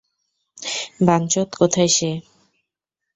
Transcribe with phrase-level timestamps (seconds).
[1.07, 2.11] বাঞ্চোত, কোথায় সে?